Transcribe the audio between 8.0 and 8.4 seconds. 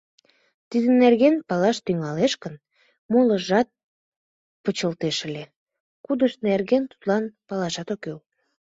кӱл.